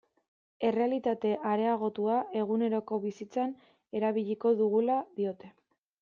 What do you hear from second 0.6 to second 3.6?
Errealitate areagotua eguneroko bizitzan